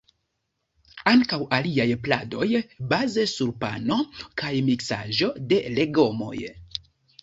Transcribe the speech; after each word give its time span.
Ankaŭ 1.11 1.39
aliaj 1.57 1.87
pladoj 2.07 2.49
baze 2.95 3.29
sur 3.37 3.55
pano 3.63 4.01
kaj 4.43 4.53
miksaĵo 4.73 5.35
de 5.55 5.65
legomoj. 5.81 6.39